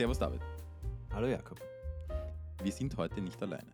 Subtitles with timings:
[0.00, 0.40] Servus David.
[1.10, 1.60] Hallo Jakob.
[2.62, 3.70] Wir sind heute nicht alleine.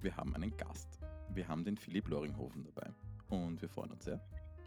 [0.00, 0.98] Wir haben einen Gast.
[1.28, 2.92] Wir haben den Philipp Loringhofen dabei.
[3.28, 4.20] Und wir freuen uns sehr.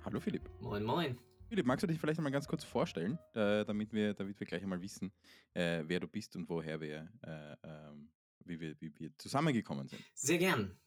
[0.05, 0.49] Hallo Philipp.
[0.61, 1.19] Moin, moin.
[1.49, 4.63] Philipp, magst du dich vielleicht einmal ganz kurz vorstellen, äh, damit, wir, damit wir gleich
[4.63, 5.11] einmal wissen,
[5.53, 8.09] äh, wer du bist und woher wir, äh, ähm,
[8.45, 10.01] wie, wir, wie wir zusammengekommen sind?
[10.13, 10.79] Sehr gern.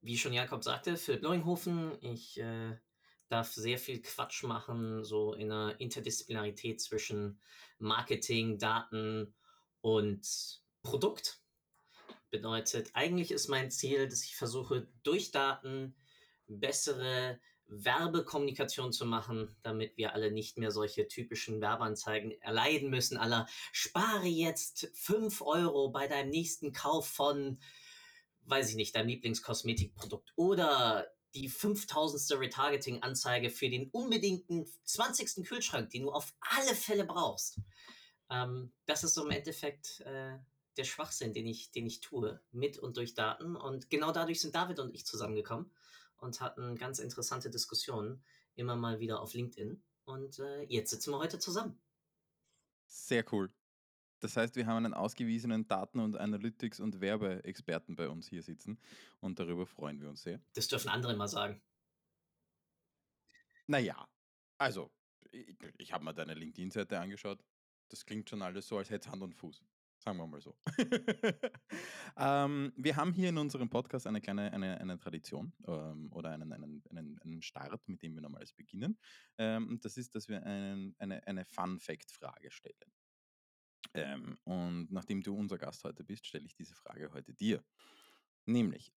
[0.00, 1.98] Wie schon Jakob sagte, Philipp Loringhofen.
[2.02, 2.76] Ich äh,
[3.28, 7.40] darf sehr viel Quatsch machen, so in einer Interdisziplinarität zwischen
[7.78, 9.34] Marketing, Daten
[9.80, 11.40] und Produkt.
[12.30, 15.94] Bedeutet, eigentlich ist mein Ziel, dass ich versuche, durch Daten
[16.46, 23.16] bessere Werbekommunikation zu machen, damit wir alle nicht mehr solche typischen Werbeanzeigen erleiden müssen.
[23.16, 27.58] Aller spare jetzt fünf Euro bei deinem nächsten Kauf von,
[28.42, 32.40] weiß ich nicht, deinem Lieblingskosmetikprodukt oder die 5000.
[32.40, 35.44] Retargeting-Anzeige für den unbedingten 20.
[35.46, 37.60] Kühlschrank, den du auf alle Fälle brauchst.
[38.30, 40.38] Ähm, das ist so im Endeffekt äh,
[40.76, 43.56] der Schwachsinn, den ich, den ich tue, mit und durch Daten.
[43.56, 45.70] Und genau dadurch sind David und ich zusammengekommen
[46.16, 49.82] und hatten ganz interessante Diskussionen, immer mal wieder auf LinkedIn.
[50.04, 51.80] Und äh, jetzt sitzen wir heute zusammen.
[52.86, 53.52] Sehr cool.
[54.24, 58.78] Das heißt, wir haben einen ausgewiesenen Daten- und Analytics- und Werbeexperten bei uns hier sitzen
[59.20, 60.40] und darüber freuen wir uns sehr.
[60.54, 61.60] Das dürfen andere mal sagen.
[63.66, 64.08] Naja,
[64.56, 64.90] also,
[65.30, 67.44] ich, ich habe mir deine LinkedIn-Seite angeschaut.
[67.90, 69.62] Das klingt schon alles so, als hätte es Hand und Fuß.
[69.98, 70.56] Sagen wir mal so.
[72.16, 76.50] ähm, wir haben hier in unserem Podcast eine kleine eine, eine Tradition ähm, oder einen,
[76.50, 78.98] einen, einen, einen, Start, mit dem wir normals beginnen.
[79.36, 82.90] Ähm, das ist, dass wir einen, eine, eine Fun-Fact-Frage stellen.
[83.94, 87.64] Ähm, und nachdem du unser Gast heute bist, stelle ich diese Frage heute dir.
[88.46, 88.92] Nämlich,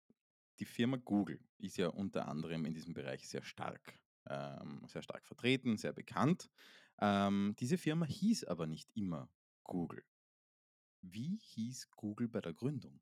[0.59, 5.25] die Firma Google ist ja unter anderem in diesem Bereich sehr stark, ähm, sehr stark
[5.25, 6.49] vertreten, sehr bekannt.
[6.99, 9.29] Ähm, diese Firma hieß aber nicht immer
[9.63, 10.03] Google.
[11.01, 13.01] Wie hieß Google bei der Gründung?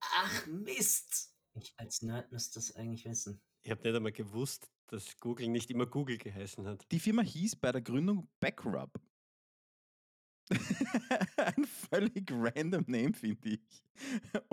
[0.00, 1.34] Ach Mist!
[1.54, 3.42] Ich als Nerd müsste das eigentlich wissen.
[3.62, 6.86] Ich habe nicht einmal gewusst, dass Google nicht immer Google geheißen hat.
[6.92, 8.90] Die Firma hieß bei der Gründung Backrub.
[11.36, 13.84] ein völlig random Name, finde ich.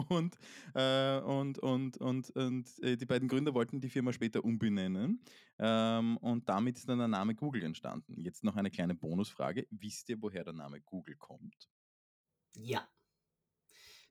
[0.09, 0.37] Und,
[0.73, 5.23] äh, und, und, und, und äh, die beiden Gründer wollten die Firma später umbenennen.
[5.59, 8.19] Ähm, und damit ist dann der Name Google entstanden.
[8.19, 9.67] Jetzt noch eine kleine Bonusfrage.
[9.71, 11.69] Wisst ihr, woher der Name Google kommt?
[12.53, 12.87] Ja.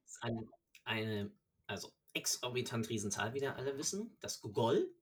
[0.02, 0.46] Das ist eine,
[0.84, 1.32] eine
[1.66, 4.92] also exorbitant Riesenzahl, wie wir alle wissen, das Google.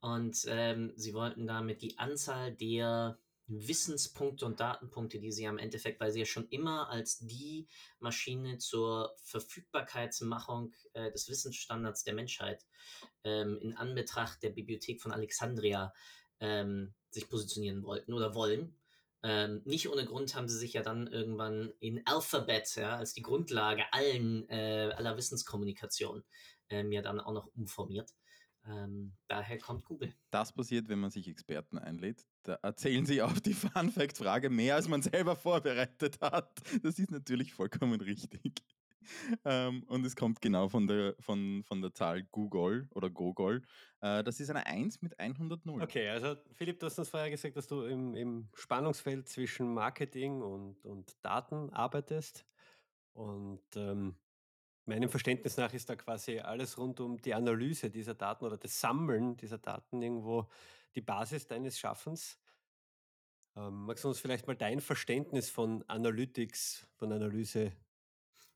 [0.00, 6.00] Und ähm, sie wollten damit die Anzahl der Wissenspunkte und Datenpunkte, die sie am Endeffekt,
[6.00, 12.64] weil sie ja schon immer als die Maschine zur Verfügbarkeitsmachung äh, des Wissensstandards der Menschheit
[13.24, 15.92] ähm, in Anbetracht der Bibliothek von Alexandria
[16.40, 18.76] ähm, sich positionieren wollten oder wollen.
[19.24, 23.22] Ähm, nicht ohne Grund haben sie sich ja dann irgendwann in Alphabet ja, als die
[23.22, 26.24] Grundlage allen äh, aller Wissenskommunikation
[26.70, 28.10] ähm, ja dann auch noch umformiert.
[28.66, 30.14] Ähm, daher kommt Google.
[30.30, 32.24] Das passiert, wenn man sich Experten einlädt.
[32.44, 36.60] Da erzählen sie auf die Fun Fact Frage mehr, als man selber vorbereitet hat.
[36.82, 38.62] Das ist natürlich vollkommen richtig.
[39.44, 43.62] Ähm, und es kommt genau von der, von, von der Zahl Google oder Gogol.
[44.00, 45.82] Äh, das ist eine 1 mit 100 Null.
[45.82, 50.40] Okay, also Philipp, du hast uns vorher gesagt, dass du im, im Spannungsfeld zwischen Marketing
[50.42, 52.46] und, und Daten arbeitest.
[53.12, 54.14] Und ähm,
[54.84, 58.80] Meinem Verständnis nach ist da quasi alles rund um die Analyse dieser Daten oder das
[58.80, 60.48] Sammeln dieser Daten irgendwo
[60.94, 62.38] die Basis deines Schaffens.
[63.54, 67.72] Ähm, magst du uns vielleicht mal dein Verständnis von Analytics, von Analyse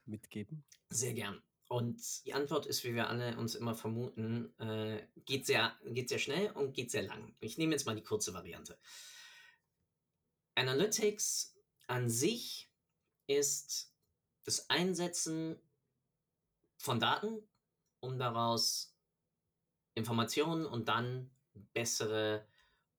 [0.04, 0.64] mitgeben?
[0.90, 1.42] Sehr gern.
[1.68, 6.18] Und die Antwort ist, wie wir alle uns immer vermuten, äh, geht, sehr, geht sehr
[6.18, 7.34] schnell und geht sehr lang.
[7.40, 8.78] Ich nehme jetzt mal die kurze Variante.
[10.54, 11.56] Analytics
[11.88, 12.70] an sich
[13.26, 13.92] ist
[14.44, 15.60] das Einsetzen
[16.76, 17.42] von Daten,
[18.00, 18.94] um daraus
[19.94, 21.30] Informationen und dann
[21.72, 22.46] bessere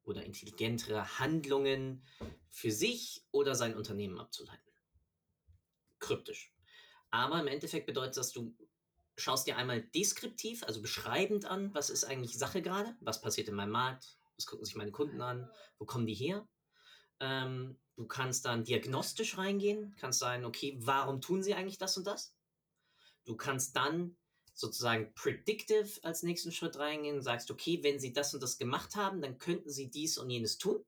[0.03, 2.03] oder intelligentere Handlungen
[2.49, 4.71] für sich oder sein Unternehmen abzuleiten.
[5.99, 6.53] Kryptisch.
[7.11, 8.55] Aber im Endeffekt bedeutet das, du
[9.17, 13.55] schaust dir einmal deskriptiv, also beschreibend an, was ist eigentlich Sache gerade, was passiert in
[13.55, 16.47] meinem Markt, was gucken sich meine Kunden an, wo kommen die her.
[17.19, 22.05] Ähm, du kannst dann diagnostisch reingehen, kannst sagen, okay, warum tun sie eigentlich das und
[22.05, 22.36] das?
[23.27, 24.15] Du kannst dann
[24.53, 29.21] sozusagen predictive als nächsten Schritt reingehen sagst, okay, wenn sie das und das gemacht haben,
[29.21, 30.83] dann könnten sie dies und jenes tun.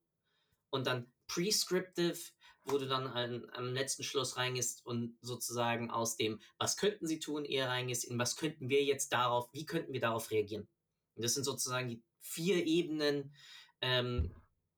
[0.72, 2.18] Und dann prescriptive,
[2.64, 7.20] wo du dann an, am letzten Schluss reingehst und sozusagen aus dem, was könnten sie
[7.20, 10.68] tun, eher reingehst, in was könnten wir jetzt darauf, wie könnten wir darauf reagieren.
[11.16, 13.36] Und das sind sozusagen die vier Ebenen
[13.82, 14.34] ähm,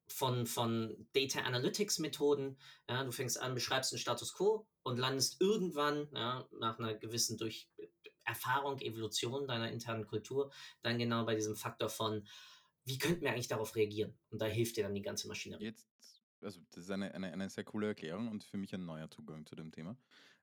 [0.07, 2.57] von, von Data Analytics Methoden.
[2.89, 7.37] Ja, du fängst an, beschreibst einen Status quo und landest irgendwann ja, nach einer gewissen
[7.37, 7.69] durch
[8.23, 10.51] Erfahrung, Evolution deiner internen Kultur
[10.81, 12.27] dann genau bei diesem Faktor von,
[12.85, 14.17] wie könnten wir eigentlich darauf reagieren?
[14.29, 15.65] Und da hilft dir dann die ganze Maschinerie.
[15.65, 15.87] Jetzt,
[16.41, 19.45] also das ist eine, eine, eine sehr coole Erklärung und für mich ein neuer Zugang
[19.45, 19.97] zu dem Thema.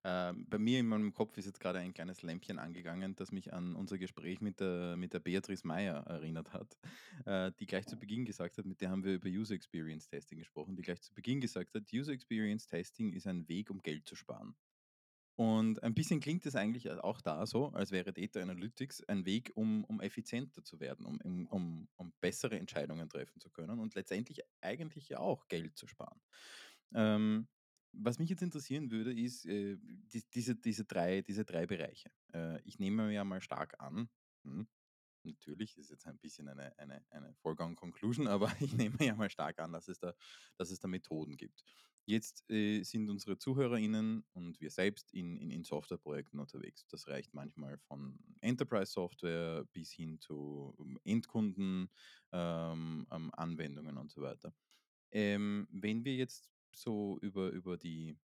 [0.08, 3.52] Äh, bei mir in meinem Kopf ist jetzt gerade ein kleines Lämpchen angegangen, das mich
[3.52, 6.78] an unser Gespräch mit der, mit der Beatrice Meyer erinnert hat,
[7.26, 10.38] äh, die gleich zu Beginn gesagt hat, mit der haben wir über User Experience Testing
[10.38, 14.08] gesprochen, die gleich zu Beginn gesagt hat, User Experience Testing ist ein Weg, um Geld
[14.08, 14.56] zu sparen.
[15.36, 19.52] Und ein bisschen klingt es eigentlich auch da so, als wäre Data Analytics ein Weg,
[19.54, 24.40] um, um effizienter zu werden, um, um, um bessere Entscheidungen treffen zu können und letztendlich
[24.62, 26.20] eigentlich ja auch Geld zu sparen.
[26.94, 27.46] Ähm,
[27.98, 32.10] was mich jetzt interessieren würde, ist äh, die, diese, diese, drei, diese drei Bereiche.
[32.32, 34.08] Äh, ich nehme mir ja mal stark an,
[34.44, 34.68] hm,
[35.24, 39.30] natürlich ist jetzt ein bisschen eine, eine, eine Foregone Conclusion, aber ich nehme ja mal
[39.30, 40.14] stark an, dass es da,
[40.56, 41.62] dass es da Methoden gibt.
[42.06, 46.86] Jetzt äh, sind unsere ZuhörerInnen und wir selbst in, in, in Softwareprojekten unterwegs.
[46.88, 51.90] Das reicht manchmal von Enterprise-Software bis hin zu ähm, Endkunden,
[52.32, 54.54] ähm, ähm, Anwendungen und so weiter.
[55.10, 58.18] Ähm, wenn wir jetzt so über, über die,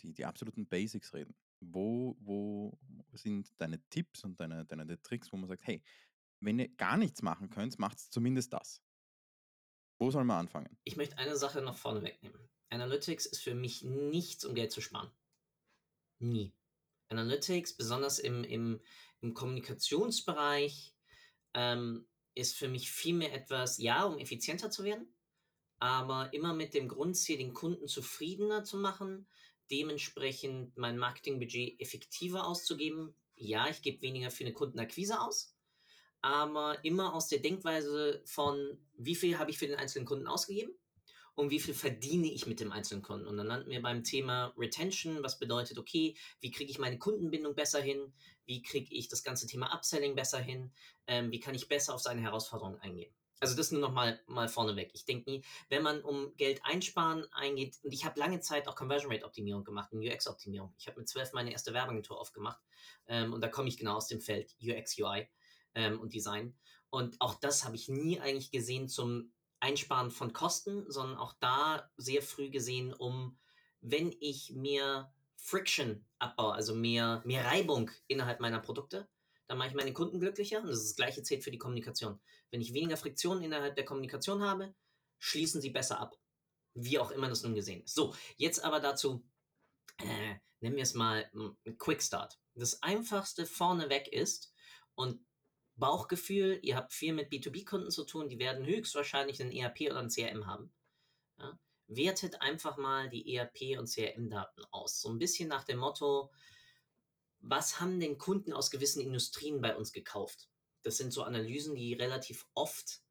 [0.00, 2.78] die, die absoluten Basics reden, wo, wo
[3.12, 5.82] sind deine Tipps und deine, deine Tricks, wo man sagt, hey,
[6.40, 8.82] wenn ihr gar nichts machen könnt, macht zumindest das.
[9.98, 10.76] Wo soll man anfangen?
[10.84, 12.48] Ich möchte eine Sache noch vorne wegnehmen.
[12.70, 15.10] Analytics ist für mich nichts, um Geld zu sparen.
[16.18, 16.52] Nie.
[17.08, 18.80] Analytics, besonders im, im,
[19.20, 20.96] im Kommunikationsbereich,
[21.54, 25.06] ähm, ist für mich vielmehr etwas, ja, um effizienter zu werden,
[25.82, 29.26] aber immer mit dem Grundziel, den Kunden zufriedener zu machen,
[29.68, 33.16] dementsprechend mein Marketingbudget effektiver auszugeben.
[33.34, 35.56] Ja, ich gebe weniger für eine Kundenakquise aus,
[36.20, 40.70] aber immer aus der Denkweise von, wie viel habe ich für den einzelnen Kunden ausgegeben
[41.34, 43.26] und wie viel verdiene ich mit dem einzelnen Kunden.
[43.26, 47.56] Und dann landen wir beim Thema Retention, was bedeutet, okay, wie kriege ich meine Kundenbindung
[47.56, 48.12] besser hin,
[48.44, 50.72] wie kriege ich das ganze Thema Upselling besser hin,
[51.08, 53.12] ähm, wie kann ich besser auf seine Herausforderungen eingehen.
[53.42, 54.92] Also das nur noch mal, mal vorneweg.
[54.94, 58.76] Ich denke nie, wenn man um Geld einsparen eingeht, und ich habe lange Zeit auch
[58.76, 60.72] Conversion Rate Optimierung gemacht und UX Optimierung.
[60.78, 62.62] Ich habe mit zwölf meine erste Werbeagentur aufgemacht
[63.08, 65.28] ähm, und da komme ich genau aus dem Feld UX, UI
[65.74, 66.56] ähm, und Design.
[66.88, 71.90] Und auch das habe ich nie eigentlich gesehen zum Einsparen von Kosten, sondern auch da
[71.96, 73.40] sehr früh gesehen, um,
[73.80, 79.08] wenn ich mehr Friction abbaue, also mehr, mehr Reibung innerhalb meiner Produkte,
[79.52, 82.18] dann mache ich meine Kunden glücklicher und das, ist das gleiche zählt für die Kommunikation.
[82.50, 84.74] Wenn ich weniger Friktion innerhalb der Kommunikation habe,
[85.18, 86.16] schließen sie besser ab.
[86.72, 87.94] Wie auch immer das nun gesehen ist.
[87.94, 89.22] So, jetzt aber dazu,
[89.98, 92.38] äh, nennen wir es mal ein Quick Start.
[92.54, 94.54] Das einfachste vorneweg ist,
[94.94, 95.20] und
[95.76, 100.08] Bauchgefühl, ihr habt viel mit B2B-Kunden zu tun, die werden höchstwahrscheinlich einen ERP oder ein
[100.08, 100.72] CRM haben.
[101.38, 101.58] Ja?
[101.88, 105.02] Wertet einfach mal die ERP und CRM-Daten aus.
[105.02, 106.30] So ein bisschen nach dem Motto,
[107.42, 110.48] was haben denn Kunden aus gewissen Industrien bei uns gekauft?
[110.82, 113.02] Das sind so Analysen, die relativ oft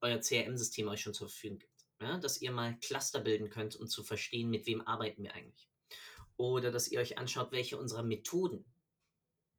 [0.00, 1.86] euer CRM-System euch schon zur Verfügung gibt.
[2.00, 2.18] Ja?
[2.18, 5.68] Dass ihr mal Cluster bilden könnt, um zu verstehen, mit wem arbeiten wir eigentlich.
[6.36, 8.64] Oder dass ihr euch anschaut, welche unserer Methoden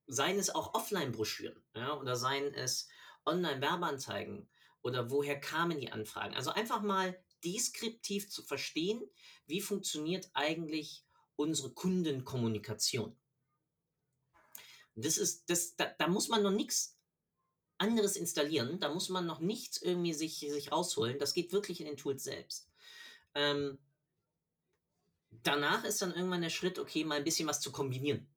[0.08, 2.90] seien es auch Offline-Broschüren ja, oder seien es
[3.26, 4.50] Online-Werbeanzeigen
[4.82, 6.36] oder woher kamen die Anfragen.
[6.36, 9.02] Also einfach mal deskriptiv zu verstehen,
[9.46, 11.06] wie funktioniert eigentlich
[11.36, 13.16] unsere Kundenkommunikation.
[14.96, 16.98] Das ist, das, da, da muss man noch nichts
[17.78, 21.18] anderes installieren, da muss man noch nichts irgendwie sich, sich rausholen.
[21.18, 22.70] Das geht wirklich in den Tools selbst.
[23.34, 23.80] Ähm,
[25.44, 28.28] danach ist dann irgendwann der Schritt, okay, mal ein bisschen was zu kombinieren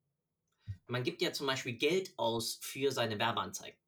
[0.87, 3.79] man gibt ja zum Beispiel Geld aus für seine Werbeanzeigen.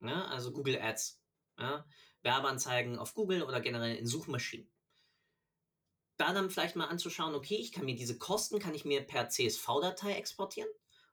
[0.00, 0.26] Ne?
[0.28, 1.20] Also Google Ads.
[1.58, 1.86] Ja?
[2.22, 4.68] Werbeanzeigen auf Google oder generell in Suchmaschinen.
[6.16, 9.28] Da dann vielleicht mal anzuschauen, okay, ich kann mir diese Kosten, kann ich mir per
[9.28, 10.68] CSV-Datei exportieren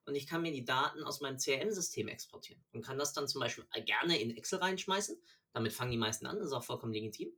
[0.06, 3.42] und ich kann mir die Daten aus meinem CRM-System exportieren und kann das dann zum
[3.42, 5.18] Beispiel gerne in Excel reinschmeißen.
[5.54, 7.32] Damit fangen die meisten an, das ist auch vollkommen legitim.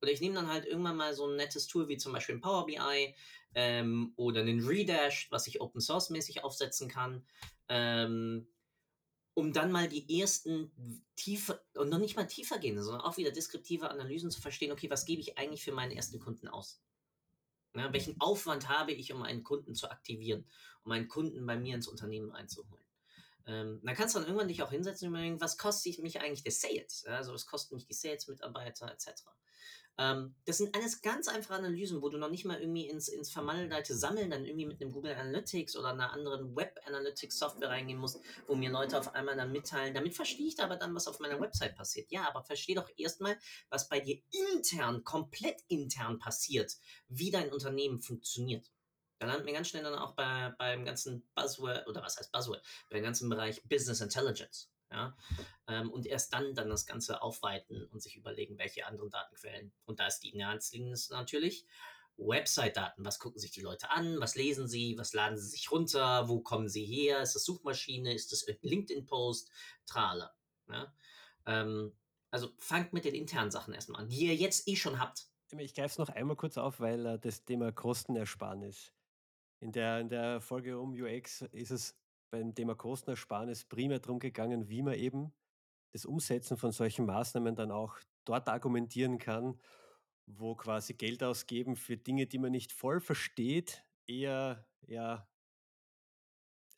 [0.00, 2.40] Oder ich nehme dann halt irgendwann mal so ein nettes Tool wie zum Beispiel ein
[2.40, 3.14] Power BI
[3.54, 7.24] ähm, oder einen Redash, was ich Open Source mäßig aufsetzen kann,
[7.68, 8.48] ähm,
[9.34, 10.72] um dann mal die ersten
[11.14, 14.90] tiefer und noch nicht mal tiefer gehen, sondern auch wieder deskriptive Analysen zu verstehen, okay,
[14.90, 16.82] was gebe ich eigentlich für meine ersten Kunden aus?
[17.74, 20.44] Ja, welchen Aufwand habe ich, um einen Kunden zu aktivieren,
[20.84, 22.84] um einen Kunden bei mir ins Unternehmen reinzuholen?
[23.46, 26.44] Ähm, dann kannst du dann irgendwann dich auch hinsetzen und überlegen, was kostet mich eigentlich
[26.44, 27.04] der Sales?
[27.06, 29.24] Also was kosten mich die Sales-Mitarbeiter etc.
[29.98, 33.30] Ähm, das sind alles ganz einfache Analysen, wo du noch nicht mal irgendwie ins, ins
[33.30, 37.98] vermandelte Sammeln dann irgendwie mit einem Google Analytics oder einer anderen Web Analytics Software reingehen
[37.98, 41.20] musst, wo mir Leute auf einmal dann mitteilen, damit verstehe ich aber dann, was auf
[41.20, 42.10] meiner Website passiert.
[42.10, 44.22] Ja, aber verstehe doch erstmal, was bei dir
[44.54, 46.72] intern, komplett intern passiert,
[47.08, 48.70] wie dein Unternehmen funktioniert.
[49.18, 52.60] Da landen wir ganz schnell dann auch bei, beim ganzen Buzzword, oder was heißt Buzzword,
[52.90, 54.71] beim ganzen Bereich Business Intelligence.
[54.92, 55.16] Ja?
[55.68, 59.72] Ähm, und erst dann dann das Ganze aufweiten und sich überlegen, welche anderen Datenquellen.
[59.84, 61.66] Und da ist die naheliegende natürlich
[62.16, 63.04] Website-Daten.
[63.04, 64.20] Was gucken sich die Leute an?
[64.20, 64.96] Was lesen sie?
[64.98, 66.28] Was laden sie sich runter?
[66.28, 67.20] Wo kommen sie her?
[67.22, 68.12] Ist das Suchmaschine?
[68.12, 69.50] Ist das LinkedIn-Post?
[69.86, 70.34] Trala.
[70.68, 70.94] Ja?
[71.46, 71.96] Ähm,
[72.30, 75.26] also fangt mit den internen Sachen erstmal an, die ihr jetzt eh schon habt.
[75.58, 78.92] Ich greife es noch einmal kurz auf, weil äh, das Thema Kostenersparnis.
[79.60, 81.94] In der, in der Folge um UX ist es
[82.32, 85.32] beim Thema Kostenersparnis primär darum gegangen, wie man eben
[85.92, 89.60] das Umsetzen von solchen Maßnahmen dann auch dort argumentieren kann,
[90.26, 95.28] wo quasi Geld ausgeben für Dinge, die man nicht voll versteht, eher, ja,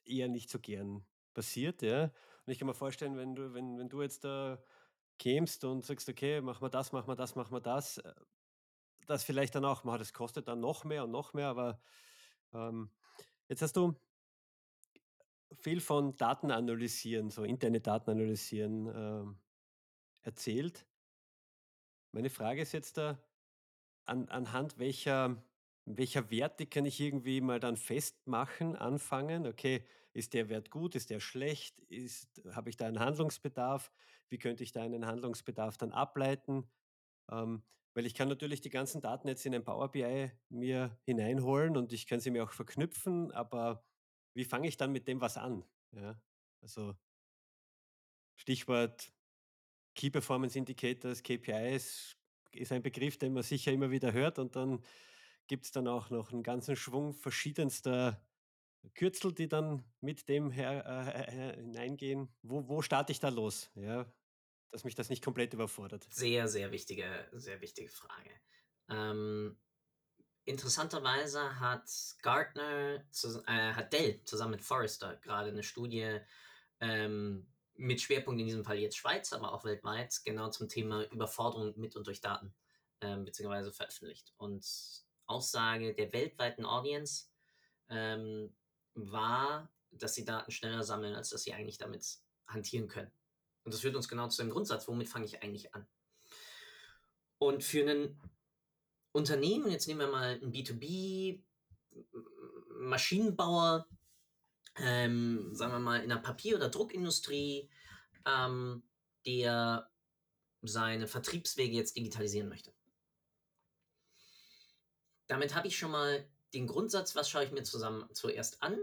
[0.05, 1.83] eher nicht so gern passiert.
[1.83, 2.05] Ja.
[2.05, 4.61] Und ich kann mir vorstellen, wenn du, wenn, wenn du jetzt da
[5.19, 8.13] kämst und sagst, okay, machen wir das, machen wir das, machen wir das, äh,
[9.07, 11.81] das vielleicht dann auch, das kostet dann noch mehr und noch mehr, aber
[12.53, 12.91] ähm,
[13.49, 13.95] jetzt hast du
[15.61, 19.39] viel von Daten analysieren, so interne Daten analysieren ähm,
[20.23, 20.87] erzählt.
[22.13, 23.19] Meine Frage ist jetzt da,
[24.07, 25.43] an, anhand welcher,
[25.85, 29.47] welcher Werte kann ich irgendwie mal dann festmachen, anfangen?
[29.47, 31.83] Okay, ist der Wert gut, ist der schlecht,
[32.53, 33.93] habe ich da einen Handlungsbedarf?
[34.29, 36.71] Wie könnte ich da einen Handlungsbedarf dann ableiten?
[37.31, 37.63] Ähm,
[37.95, 41.93] weil ich kann natürlich die ganzen Daten jetzt in ein Power BI mir hineinholen und
[41.93, 43.85] ich kann sie mir auch verknüpfen, aber
[44.35, 45.65] wie fange ich dann mit dem was an?
[45.93, 46.21] Ja,
[46.61, 46.95] also
[48.37, 49.13] Stichwort
[49.95, 52.17] Key Performance Indicators, KPIs
[52.53, 54.85] ist ein Begriff, den man sicher immer wieder hört und dann
[55.47, 58.25] gibt es dann auch noch einen ganzen Schwung verschiedenster
[58.95, 62.29] Kürzel, die dann mit dem her, äh, hineingehen.
[62.43, 63.71] Wo, wo starte ich da los?
[63.75, 64.13] Ja,
[64.71, 66.07] dass mich das nicht komplett überfordert.
[66.11, 68.31] Sehr, sehr wichtige, sehr wichtige Frage.
[68.91, 69.57] Ähm,
[70.45, 71.91] interessanterweise hat
[72.23, 76.19] Gartner, äh, hat Dell zusammen mit Forrester gerade eine Studie
[76.81, 77.47] ähm,
[77.77, 81.97] mit Schwerpunkt in diesem Fall jetzt Schweiz, aber auch weltweit, genau zum Thema Überforderung mit
[81.97, 82.55] und durch Daten
[83.01, 84.33] ähm, beziehungsweise veröffentlicht.
[84.37, 84.65] Und
[85.27, 87.27] Aussage der weltweiten Audience
[87.89, 88.55] ähm,
[88.95, 93.11] war, dass sie Daten schneller sammeln, als dass sie eigentlich damit hantieren können.
[93.65, 95.87] Und das führt uns genau zu dem Grundsatz, womit fange ich eigentlich an?
[97.39, 98.21] Und für einen
[99.15, 101.41] Unternehmen, jetzt nehmen wir mal einen B2B,
[102.81, 103.87] Maschinenbauer,
[104.77, 107.71] ähm, sagen wir mal in der Papier- oder Druckindustrie,
[108.27, 108.83] ähm,
[109.25, 109.89] der
[110.63, 112.75] seine Vertriebswege jetzt digitalisieren möchte.
[115.29, 118.77] Damit habe ich schon mal den Grundsatz, was schaue ich mir zusammen zuerst an,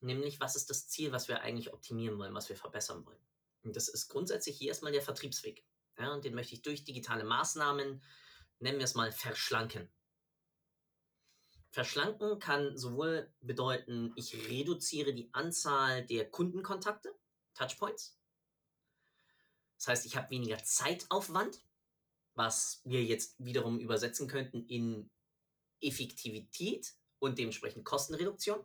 [0.00, 3.18] nämlich was ist das Ziel, was wir eigentlich optimieren wollen, was wir verbessern wollen.
[3.64, 5.64] Und das ist grundsätzlich hier erstmal der Vertriebsweg.
[5.98, 8.00] Ja, und den möchte ich durch digitale Maßnahmen
[8.62, 9.90] nennen wir es mal, verschlanken.
[11.70, 17.14] Verschlanken kann sowohl bedeuten, ich reduziere die Anzahl der Kundenkontakte,
[17.54, 18.18] Touchpoints.
[19.78, 21.62] Das heißt, ich habe weniger Zeitaufwand,
[22.34, 25.10] was wir jetzt wiederum übersetzen könnten in
[25.80, 28.64] Effektivität und dementsprechend Kostenreduktion.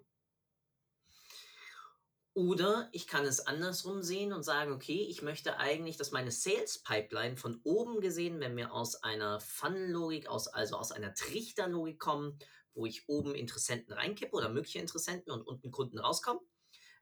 [2.38, 6.78] Oder ich kann es andersrum sehen und sagen, okay, ich möchte eigentlich, dass meine Sales
[6.84, 12.38] Pipeline von oben gesehen, wenn wir aus einer Funnel-Logik, aus, also aus einer Trichterlogik kommen,
[12.76, 16.40] wo ich oben Interessenten reinkippe oder mögliche Interessenten und unten Kunden rauskommen,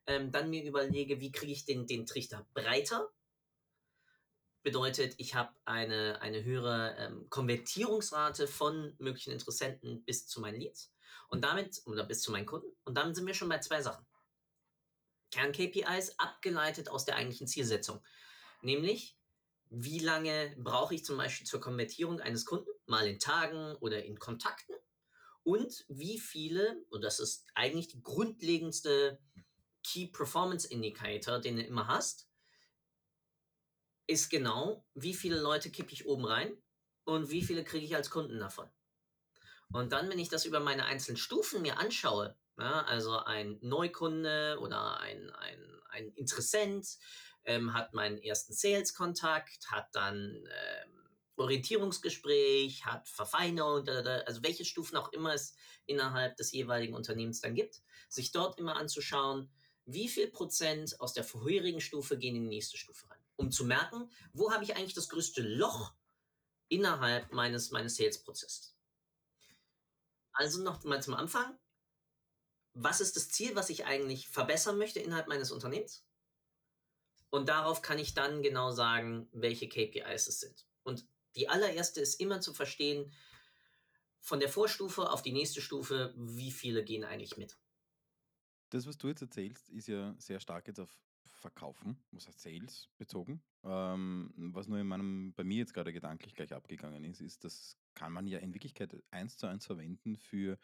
[0.08, 3.12] ähm, dann mir überlege, wie kriege ich den, den Trichter breiter.
[4.64, 10.94] Bedeutet, ich habe eine, eine höhere ähm, Konvertierungsrate von möglichen Interessenten bis zu meinen Leads
[11.28, 12.74] und damit, oder bis zu meinen Kunden.
[12.86, 14.06] Und damit sind wir schon bei zwei Sachen.
[15.36, 18.02] Kern-KPIs abgeleitet aus der eigentlichen Zielsetzung.
[18.62, 19.18] Nämlich,
[19.70, 24.18] wie lange brauche ich zum Beispiel zur Konvertierung eines Kunden, mal in Tagen oder in
[24.18, 24.76] Kontakten?
[25.44, 29.20] Und wie viele, und das ist eigentlich die grundlegendste
[29.84, 32.30] Key Performance Indicator, den du immer hast,
[34.08, 36.58] ist genau, wie viele Leute kippe ich oben rein
[37.04, 38.70] und wie viele kriege ich als Kunden davon.
[39.74, 44.58] Und dann, wenn ich das über meine einzelnen Stufen mir anschaue, ja, also ein Neukunde
[44.62, 46.88] oder ein, ein, ein Interessent
[47.46, 51.06] ähm, hat meinen ersten Sales-Kontakt, hat dann ähm,
[51.38, 55.54] Orientierungsgespräch, hat Verfeinerung, also welche Stufen auch immer es
[55.86, 59.52] innerhalb des jeweiligen Unternehmens dann gibt, sich dort immer anzuschauen,
[59.86, 63.66] wie viel Prozent aus der vorherigen Stufe gehen in die nächste Stufe rein, um zu
[63.66, 65.94] merken, wo habe ich eigentlich das größte Loch
[66.70, 68.76] innerhalb meines, meines Sales-Prozesses.
[70.34, 71.58] Also noch mal zum Anfang.
[72.76, 76.06] Was ist das Ziel, was ich eigentlich verbessern möchte innerhalb meines Unternehmens?
[77.30, 80.66] Und darauf kann ich dann genau sagen, welche KPIs es sind.
[80.84, 83.12] Und die allererste ist immer zu verstehen,
[84.20, 87.58] von der Vorstufe auf die nächste Stufe, wie viele gehen eigentlich mit.
[88.70, 90.90] Das, was du jetzt erzählst, ist ja sehr stark jetzt auf
[91.24, 93.44] Verkaufen, was heißt Sales bezogen.
[93.64, 97.78] Ähm, was nur in meinem, bei mir jetzt gerade gedanklich gleich abgegangen ist, ist, das
[97.94, 100.58] kann man ja in Wirklichkeit eins zu eins verwenden für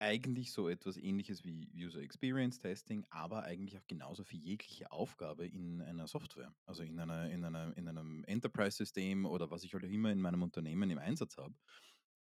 [0.00, 5.46] eigentlich so etwas ähnliches wie User Experience Testing, aber eigentlich auch genauso für jegliche Aufgabe
[5.46, 9.84] in einer Software, also in, einer, in, einer, in einem Enterprise-System oder was ich halt
[9.84, 11.54] immer in meinem Unternehmen im Einsatz habe.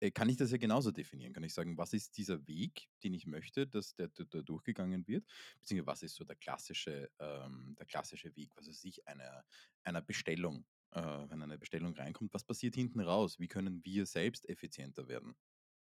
[0.01, 1.33] Äh, kann ich das ja genauso definieren.
[1.33, 5.25] Kann ich sagen, was ist dieser Weg, den ich möchte, dass der, der durchgegangen wird,
[5.61, 9.45] beziehungsweise was ist so der klassische, ähm, der klassische Weg, was weiß ich, einer,
[9.85, 14.49] einer Bestellung, äh, wenn eine Bestellung reinkommt, was passiert hinten raus, wie können wir selbst
[14.49, 15.37] effizienter werden?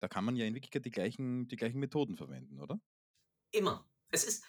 [0.02, 2.80] Da kann man ja in Wirklichkeit die gleichen, die gleichen Methoden verwenden, oder?
[3.52, 3.88] Immer.
[4.10, 4.44] Es ist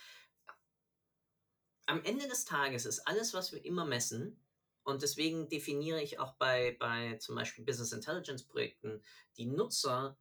[1.86, 4.44] am Ende des Tages ist alles, was wir immer messen,
[4.84, 9.04] und deswegen definiere ich auch bei, bei zum Beispiel Business Intelligence Projekten
[9.38, 10.18] die Nutzer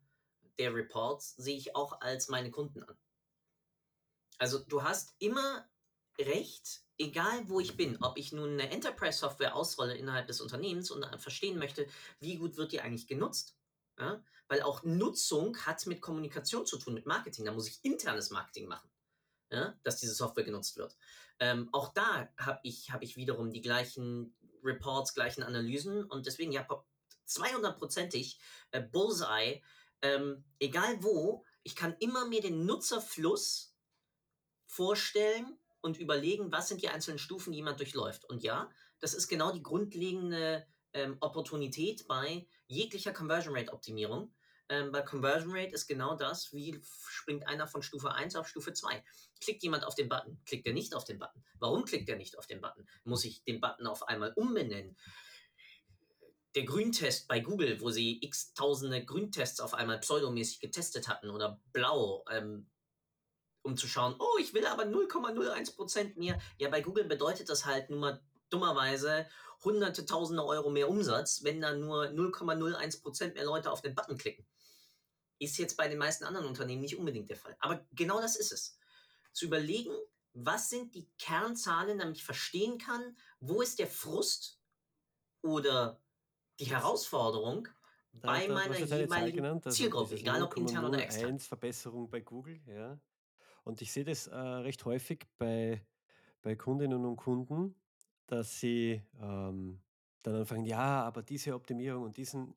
[0.58, 2.96] der Reports sehe ich auch als meine Kunden an.
[4.36, 5.66] Also du hast immer
[6.18, 10.90] recht, egal wo ich bin, ob ich nun eine Enterprise Software ausrolle innerhalb des Unternehmens
[10.90, 11.86] und verstehen möchte,
[12.20, 13.56] wie gut wird die eigentlich genutzt.
[13.98, 14.22] Ja?
[14.48, 17.44] Weil auch Nutzung hat mit Kommunikation zu tun, mit Marketing.
[17.44, 18.90] Da muss ich internes Marketing machen,
[19.50, 19.78] ja?
[19.82, 20.96] dass diese Software genutzt wird.
[21.38, 26.52] Ähm, auch da habe ich, hab ich wiederum die gleichen Reports, gleichen Analysen und deswegen
[26.52, 26.66] ja
[27.28, 28.38] 200%ig
[28.70, 29.62] äh, Bullseye,
[30.02, 33.74] ähm, egal wo, ich kann immer mir den Nutzerfluss
[34.66, 38.24] vorstellen und überlegen, was sind die einzelnen Stufen, die jemand durchläuft.
[38.24, 38.70] Und ja,
[39.00, 44.32] das ist genau die grundlegende ähm, Opportunität bei jeglicher Conversion Rate Optimierung.
[44.68, 48.72] Ähm, bei Conversion Rate ist genau das, wie springt einer von Stufe 1 auf Stufe
[48.72, 49.04] 2.
[49.40, 51.44] Klickt jemand auf den Button, klickt er nicht auf den Button.
[51.58, 52.86] Warum klickt er nicht auf den Button?
[53.04, 54.96] Muss ich den Button auf einmal umbenennen?
[56.54, 61.60] Der Grüntest bei Google, wo sie x tausende Grüntests auf einmal pseudomäßig getestet hatten oder
[61.72, 62.70] blau, ähm,
[63.62, 66.40] um zu schauen, oh, ich will aber 0,01% mehr.
[66.58, 68.22] Ja, bei Google bedeutet das halt nur mal
[68.52, 69.26] dummerweise
[69.64, 74.46] hunderte, tausende Euro mehr Umsatz, wenn da nur 0,01% mehr Leute auf den Button klicken.
[75.38, 77.56] Ist jetzt bei den meisten anderen Unternehmen nicht unbedingt der Fall.
[77.60, 78.78] Aber genau das ist es.
[79.32, 79.92] Zu überlegen,
[80.34, 84.58] was sind die Kernzahlen, damit ich verstehen kann, wo ist der Frust
[85.42, 86.00] oder
[86.58, 87.68] die Herausforderung
[88.12, 91.38] da, bei da, meiner jeweiligen genannt, also Zielgruppe, egal ob intern oder extern.
[91.38, 93.00] Verbesserung bei Google, ja.
[93.64, 95.84] Und ich sehe das äh, recht häufig bei,
[96.42, 97.74] bei Kundinnen und Kunden,
[98.32, 99.82] dass sie ähm,
[100.22, 102.54] dann anfangen, ja, aber diese Optimierung und diesen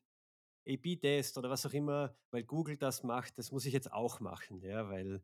[0.65, 4.61] A-B-Test oder was auch immer, weil Google das macht, das muss ich jetzt auch machen,
[4.61, 5.21] ja, weil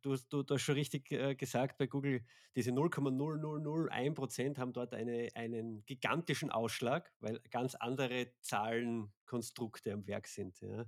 [0.00, 5.28] du, du, du hast schon richtig äh, gesagt, bei Google diese 0,0001% haben dort eine,
[5.34, 10.58] einen gigantischen Ausschlag, weil ganz andere Zahlenkonstrukte am Werk sind.
[10.62, 10.86] Ja.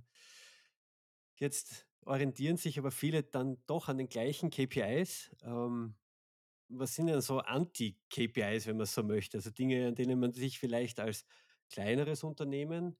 [1.35, 5.29] Jetzt orientieren sich aber viele dann doch an den gleichen KPIs.
[5.43, 5.95] Ähm,
[6.69, 9.37] was sind denn so Anti-KPIs, wenn man so möchte?
[9.37, 11.25] Also Dinge, an denen man sich vielleicht als
[11.71, 12.97] kleineres Unternehmen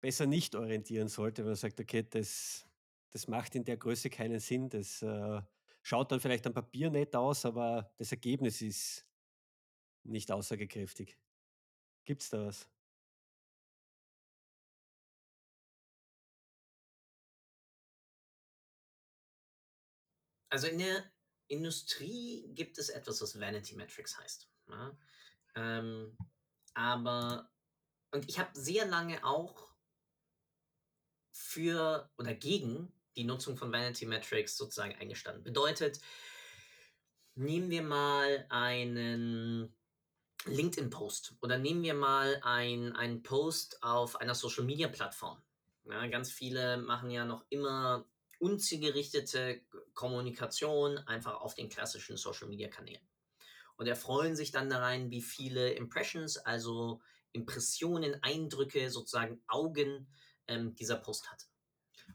[0.00, 2.66] besser nicht orientieren sollte, wenn man sagt, okay, das,
[3.10, 5.42] das macht in der Größe keinen Sinn, das äh,
[5.82, 9.06] schaut dann vielleicht am Papier nett aus, aber das Ergebnis ist
[10.04, 11.18] nicht aussagekräftig.
[12.06, 12.68] Gibt es da was?
[20.50, 21.04] Also in der
[21.50, 24.48] Industrie gibt es etwas, was Vanity Metrics heißt.
[24.68, 24.96] Ja?
[25.56, 26.16] Ähm,
[26.74, 27.50] aber,
[28.12, 29.70] und ich habe sehr lange auch
[31.32, 35.42] für oder gegen die Nutzung von Vanity Metrics sozusagen eingestanden.
[35.42, 36.00] Bedeutet,
[37.34, 39.74] nehmen wir mal einen
[40.46, 45.42] LinkedIn-Post oder nehmen wir mal ein, einen Post auf einer Social-Media-Plattform.
[45.84, 48.06] Ja, ganz viele machen ja noch immer
[48.40, 49.60] unzielgerichtete
[49.94, 53.06] Kommunikation einfach auf den klassischen Social-Media-Kanälen.
[53.76, 57.00] Und erfreuen sich dann daran, wie viele Impressions, also
[57.32, 60.08] Impressionen, Eindrücke, sozusagen Augen
[60.48, 61.46] ähm, dieser Post hat.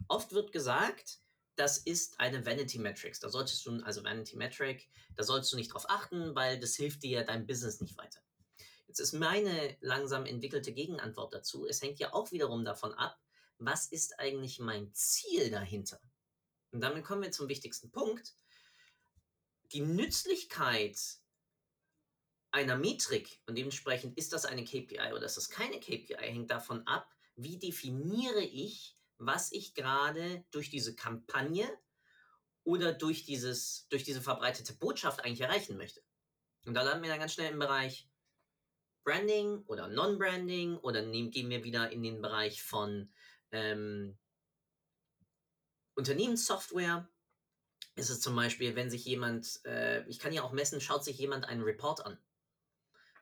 [0.07, 1.19] Oft wird gesagt,
[1.55, 3.19] das ist eine Vanity Metrics.
[3.19, 7.03] Da solltest du, also Vanity Metric, da solltest du nicht drauf achten, weil das hilft
[7.03, 8.19] dir ja deinem Business nicht weiter.
[8.87, 11.65] Jetzt ist meine langsam entwickelte Gegenantwort dazu.
[11.65, 13.17] Es hängt ja auch wiederum davon ab,
[13.57, 15.99] was ist eigentlich mein Ziel dahinter?
[16.75, 18.35] Und damit kommen wir zum wichtigsten Punkt.
[19.71, 20.99] Die Nützlichkeit
[22.51, 26.85] einer Metrik und dementsprechend ist das eine KPI oder ist das keine KPI, hängt davon
[26.85, 31.65] ab, wie definiere ich, was ich gerade durch diese Kampagne
[32.65, 36.03] oder durch, dieses, durch diese verbreitete Botschaft eigentlich erreichen möchte.
[36.65, 38.09] Und da landen wir dann ganz schnell im Bereich
[39.05, 43.13] Branding oder Non-Branding oder nehmen, gehen wir wieder in den Bereich von
[43.53, 44.17] ähm,
[45.95, 47.09] Unternehmenssoftware.
[47.95, 51.17] Ist es zum Beispiel, wenn sich jemand, äh, ich kann ja auch messen, schaut sich
[51.17, 52.17] jemand einen Report an.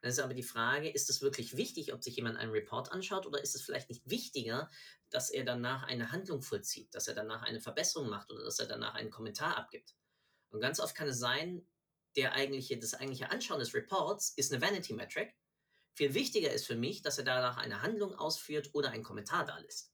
[0.02, 3.26] Dann ist aber die Frage, ist es wirklich wichtig, ob sich jemand einen Report anschaut
[3.26, 4.70] oder ist es vielleicht nicht wichtiger,
[5.10, 8.66] dass er danach eine Handlung vollzieht, dass er danach eine Verbesserung macht oder dass er
[8.66, 9.96] danach einen Kommentar abgibt.
[10.50, 11.66] Und ganz oft kann es sein,
[12.16, 15.34] der eigentliche, das eigentliche Anschauen des Reports ist eine Vanity Metric.
[15.94, 19.58] Viel wichtiger ist für mich, dass er danach eine Handlung ausführt oder einen Kommentar da
[19.60, 19.94] lässt.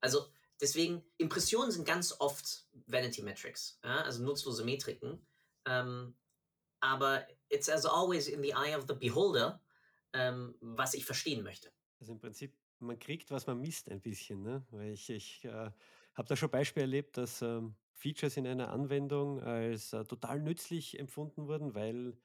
[0.00, 5.26] Also deswegen, Impressionen sind ganz oft Vanity Metrics, ja, also nutzlose Metriken.
[5.66, 6.14] Ähm,
[6.80, 9.60] aber it's as always in the eye of the beholder,
[10.12, 11.72] ähm, was ich verstehen möchte.
[12.00, 14.42] Also im Prinzip, man kriegt, was man misst ein bisschen.
[14.42, 14.64] Ne?
[14.70, 15.70] Weil ich, ich äh,
[16.14, 20.98] habe da schon Beispiele erlebt, dass ähm, Features in einer Anwendung als äh, total nützlich
[20.98, 22.16] empfunden wurden, weil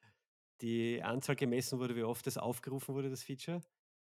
[0.61, 3.61] die Anzahl gemessen wurde, wie oft es aufgerufen wurde, das Feature.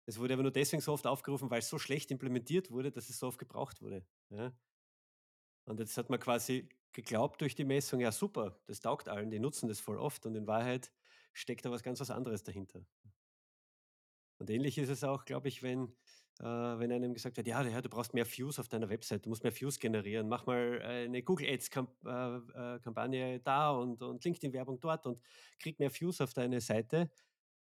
[0.07, 3.09] Es wurde aber nur deswegen so oft aufgerufen, weil es so schlecht implementiert wurde, dass
[3.09, 4.05] es so oft gebraucht wurde.
[4.31, 4.53] Ja?
[5.65, 9.38] Und jetzt hat man quasi geglaubt durch die Messung, ja super, das taugt allen, die
[9.38, 10.93] nutzen das voll oft und in Wahrheit
[11.33, 12.85] steckt da was ganz was anderes dahinter.
[14.38, 15.95] Und ähnlich ist es auch, glaube ich, wenn,
[16.41, 19.45] äh, wenn einem gesagt wird, ja, du brauchst mehr Views auf deiner Website, du musst
[19.45, 25.07] mehr Views generieren, mach mal eine Google Ads-Kampagne äh, äh, da und, und LinkedIn-Werbung dort
[25.07, 25.23] und
[25.61, 27.11] krieg mehr Views auf deine Seite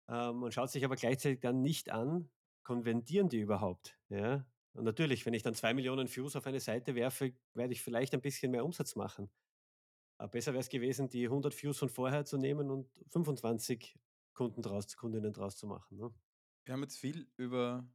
[0.08, 2.30] ähm, und schaut sich aber gleichzeitig dann nicht an,
[2.63, 3.98] konvertieren die überhaupt?
[4.10, 4.46] Ja?
[4.74, 8.13] Und natürlich, wenn ich dann zwei Millionen Views auf eine Seite werfe, werde ich vielleicht
[8.13, 9.30] ein bisschen mehr Umsatz machen.
[10.20, 13.98] Aber besser wäre es gewesen, die 100 Views von vorher zu nehmen und 25
[14.34, 15.98] Kunden draus, Kundinnen draus zu machen.
[15.98, 16.13] Ne?
[16.65, 17.88] Wir haben jetzt viel über,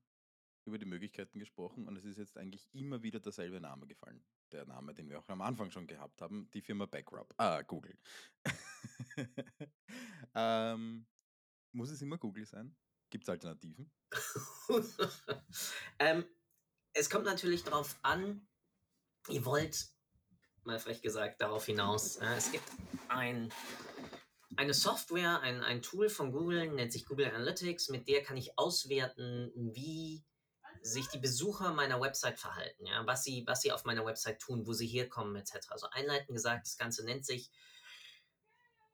[0.65, 4.25] über die Möglichkeiten gesprochen und es ist jetzt eigentlich immer wieder derselbe Name gefallen.
[4.51, 7.33] Der Name, den wir auch am Anfang schon gehabt haben, die Firma Backrub.
[7.39, 7.97] Ah, Google.
[10.35, 11.07] ähm,
[11.73, 12.77] muss es immer Google sein?
[13.11, 13.91] Gibt es Alternativen?
[15.99, 16.25] ähm,
[16.95, 18.47] es kommt natürlich darauf an,
[19.29, 19.89] ihr wollt,
[20.65, 22.17] mal frech gesagt, darauf hinaus.
[22.17, 22.65] Äh, es gibt
[23.09, 23.53] ein,
[24.57, 28.59] eine Software, ein, ein Tool von Google, nennt sich Google Analytics, mit der kann ich
[28.59, 30.25] auswerten, wie
[30.83, 34.67] sich die Besucher meiner Website verhalten, ja, was sie, was sie auf meiner Website tun,
[34.67, 35.69] wo sie herkommen, etc.
[35.71, 37.51] Also einleitend gesagt, das Ganze nennt sich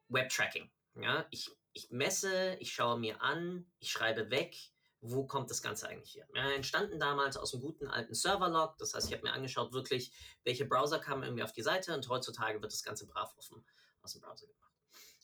[0.09, 0.71] Web-Tracking.
[0.97, 4.57] Ja, ich ich messe, ich schaue mir an, ich schreibe weg,
[5.01, 6.27] wo kommt das Ganze eigentlich her?
[6.35, 8.77] Ja, entstanden damals aus einem guten alten Serverlog.
[8.79, 10.13] Das heißt, ich habe mir angeschaut, wirklich,
[10.43, 13.65] welche Browser kamen irgendwie auf die Seite und heutzutage wird das Ganze brav offen
[14.03, 14.73] aus dem Browser gemacht.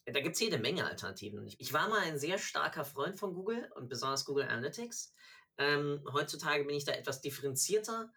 [0.07, 1.53] Da gibt es jede Menge Alternativen.
[1.59, 5.12] Ich war mal ein sehr starker Freund von Google und besonders Google Analytics.
[5.59, 8.12] Ähm, heutzutage bin ich da etwas differenzierter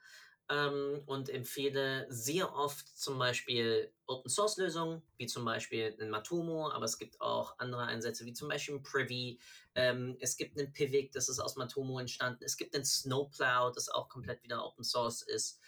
[0.49, 6.69] ähm, und empfehle sehr oft zum Beispiel Open Source Lösungen, wie zum Beispiel ein Matomo,
[6.69, 9.39] aber es gibt auch andere Einsätze, wie zum Beispiel ein Privy.
[9.75, 12.43] Ähm, es gibt einen Pivik, das ist aus Matomo entstanden.
[12.43, 15.59] Es gibt einen Snowplow, das auch komplett wieder Open Source ist.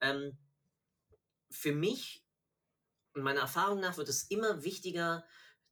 [0.00, 0.38] Ähm,
[1.50, 2.24] für mich
[3.14, 5.24] und meiner Erfahrung nach wird es immer wichtiger,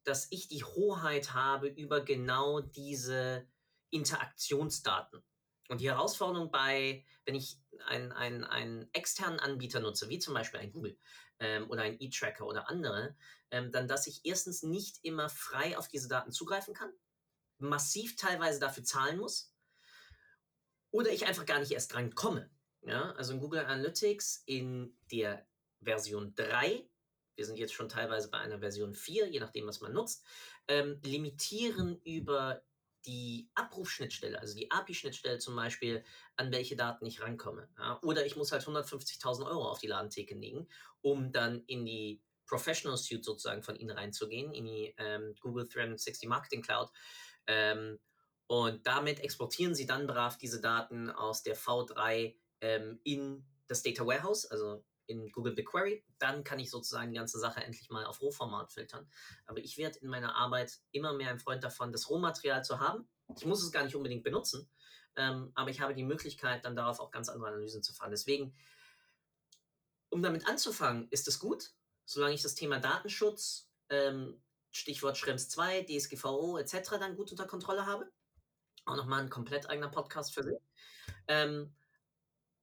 [0.03, 3.47] dass ich die Hoheit habe über genau diese
[3.89, 5.23] Interaktionsdaten.
[5.67, 10.59] Und die Herausforderung bei, wenn ich einen, einen, einen externen Anbieter nutze, wie zum Beispiel
[10.59, 10.97] ein Google
[11.39, 13.15] ähm, oder ein E-Tracker oder andere,
[13.51, 16.91] ähm, dann, dass ich erstens nicht immer frei auf diese Daten zugreifen kann,
[17.57, 19.53] massiv teilweise dafür zahlen muss
[20.91, 22.49] oder ich einfach gar nicht erst dran komme.
[22.81, 23.11] Ja?
[23.13, 25.45] Also in Google Analytics in der
[25.81, 26.87] Version 3,
[27.35, 30.25] wir sind jetzt schon teilweise bei einer Version 4, je nachdem, was man nutzt,
[30.67, 32.63] ähm, limitieren über
[33.05, 36.03] die Abrufschnittstelle, also die API-Schnittstelle zum Beispiel,
[36.35, 37.69] an welche Daten ich rankomme.
[37.77, 37.99] Ja?
[38.01, 40.67] Oder ich muss halt 150.000 Euro auf die Ladentheke legen,
[41.01, 46.27] um dann in die Professional Suite sozusagen von ihnen reinzugehen, in die ähm, Google 360
[46.27, 46.89] Marketing Cloud.
[47.45, 47.99] Ähm,
[48.47, 54.05] und damit exportieren sie dann brav diese Daten aus der V3 ähm, in das Data
[54.05, 58.21] Warehouse, also in Google BigQuery, dann kann ich sozusagen die ganze Sache endlich mal auf
[58.21, 59.09] Rohformat filtern.
[59.45, 63.07] Aber ich werde in meiner Arbeit immer mehr ein Freund davon, das Rohmaterial zu haben.
[63.35, 64.69] Ich muss es gar nicht unbedingt benutzen,
[65.15, 68.11] ähm, aber ich habe die Möglichkeit, dann darauf auch ganz andere Analysen zu fahren.
[68.11, 68.55] Deswegen,
[70.09, 71.71] um damit anzufangen, ist es gut,
[72.05, 74.41] solange ich das Thema Datenschutz, ähm,
[74.71, 76.91] Stichwort Schrems 2, DSGVO etc.
[76.99, 78.11] dann gut unter Kontrolle habe.
[78.85, 80.57] Auch nochmal ein komplett eigener Podcast für sich.
[81.27, 81.75] Ähm,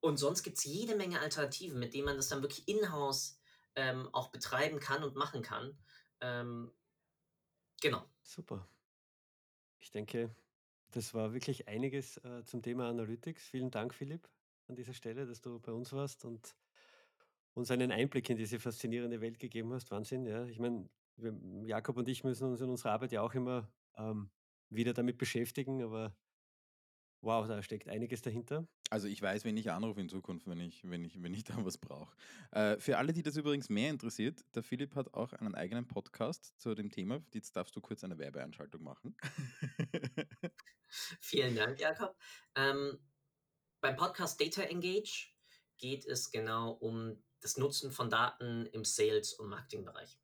[0.05, 3.39] und sonst gibt es jede Menge Alternativen, mit denen man das dann wirklich in-house
[3.75, 5.75] ähm, auch betreiben kann und machen kann.
[6.21, 6.71] Ähm,
[7.81, 8.07] genau.
[8.21, 8.67] Super.
[9.79, 10.29] Ich denke,
[10.91, 13.47] das war wirklich einiges äh, zum Thema Analytics.
[13.47, 14.29] Vielen Dank, Philipp,
[14.67, 16.55] an dieser Stelle, dass du bei uns warst und
[17.55, 19.89] uns einen Einblick in diese faszinierende Welt gegeben hast.
[19.89, 20.45] Wahnsinn, ja.
[20.45, 20.87] Ich meine,
[21.63, 24.29] Jakob und ich müssen uns in unserer Arbeit ja auch immer ähm,
[24.69, 26.15] wieder damit beschäftigen, aber
[27.25, 28.67] wow, da steckt einiges dahinter.
[28.89, 31.53] Also ich weiß, wen ich anrufe in Zukunft, wenn ich, wenn ich, wenn ich da
[31.65, 32.15] was brauche.
[32.51, 36.53] Äh, für alle, die das übrigens mehr interessiert, der Philipp hat auch einen eigenen Podcast
[36.59, 37.21] zu dem Thema.
[37.33, 39.17] Jetzt darfst du kurz eine Werbeeinschaltung machen.
[41.19, 42.15] Vielen Dank, Jakob.
[42.55, 42.99] Ähm,
[43.81, 45.33] beim Podcast Data Engage
[45.77, 50.17] geht es genau um das Nutzen von Daten im Sales- und Marketingbereich.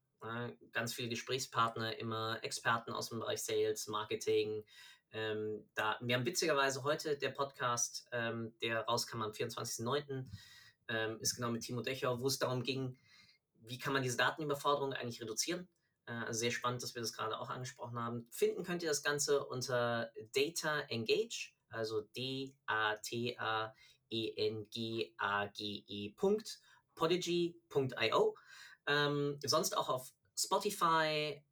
[0.71, 4.63] Ganz viele Gesprächspartner, immer Experten aus dem Bereich Sales, Marketing,
[5.13, 10.25] ähm, da, wir haben witzigerweise heute der Podcast, ähm, der rauskam am 24.09.,
[10.87, 12.97] ähm, ist genau mit Timo Dächer, wo es darum ging,
[13.61, 15.67] wie kann man diese Datenüberforderung eigentlich reduzieren.
[16.05, 18.27] Äh, also sehr spannend, dass wir das gerade auch angesprochen haben.
[18.29, 22.65] Finden könnt ihr das Ganze unter Data Engage, also D-A-T-A-E-N-G-A-G-E.
[26.95, 28.35] Podigy.io.
[28.87, 31.43] Ähm, sonst auch auf Spotify,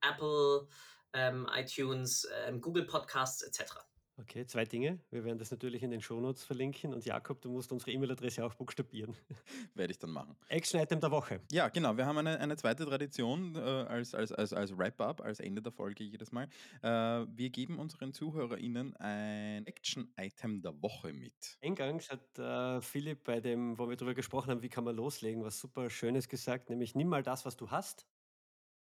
[0.00, 0.68] Apple,
[1.12, 3.74] ähm, iTunes, ähm, Google Podcasts etc.
[4.20, 4.98] Okay, zwei Dinge.
[5.10, 6.92] Wir werden das natürlich in den Shownotes verlinken.
[6.92, 9.14] Und Jakob, du musst unsere E-Mail-Adresse auch buchstabieren.
[9.74, 10.36] Werde ich dann machen.
[10.48, 11.40] Action-Item der Woche.
[11.52, 11.96] Ja, genau.
[11.96, 15.70] Wir haben eine, eine zweite Tradition äh, als, als, als, als Wrap-up, als Ende der
[15.70, 16.48] Folge jedes Mal.
[16.82, 16.88] Äh,
[17.30, 21.56] wir geben unseren ZuhörerInnen ein Action-Item der Woche mit.
[21.62, 25.44] Eingangs hat äh, Philipp bei dem, wo wir darüber gesprochen haben, wie kann man loslegen,
[25.44, 28.08] was super Schönes gesagt, nämlich nimm mal das, was du hast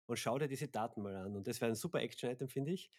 [0.07, 1.37] und schau dir diese Daten mal an.
[1.37, 2.91] Und das wäre ein super Action-Item, finde ich.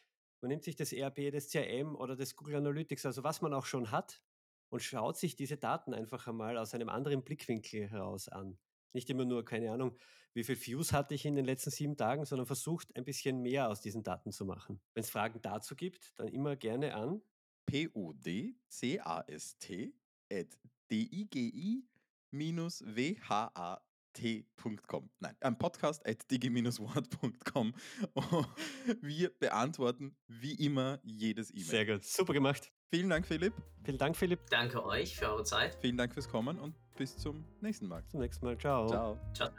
[0.41, 3.65] Man nimmt sich das ERP, das CRM oder das Google Analytics, also was man auch
[3.65, 4.21] schon hat,
[4.69, 8.57] und schaut sich diese Daten einfach einmal aus einem anderen Blickwinkel heraus an.
[8.93, 9.97] Nicht immer nur, keine Ahnung,
[10.33, 13.69] wie viel Views hatte ich in den letzten sieben Tagen, sondern versucht ein bisschen mehr
[13.69, 14.81] aus diesen Daten zu machen.
[14.93, 17.21] Wenn es Fragen dazu gibt, dann immer gerne an
[17.65, 18.63] P-O-D-C-A-S-T
[20.31, 20.47] at
[24.15, 25.09] t.com.
[25.19, 27.73] Nein, ein Podcast at digi-wort.com.
[29.01, 31.63] Wir beantworten wie immer jedes E-Mail.
[31.63, 32.71] Sehr gut, super gemacht.
[32.89, 33.53] Vielen Dank, Philipp.
[33.83, 34.39] Vielen Dank, Philipp.
[34.49, 35.77] Danke euch für eure Zeit.
[35.81, 38.03] Vielen Dank fürs Kommen und bis zum nächsten Mal.
[38.07, 38.57] Zum nächsten Mal.
[38.57, 38.87] Ciao.
[38.87, 39.19] Ciao.
[39.33, 39.49] Ciao.